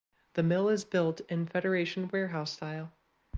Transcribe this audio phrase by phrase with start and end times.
[0.33, 2.91] The mill is built in Federation Warehouse style.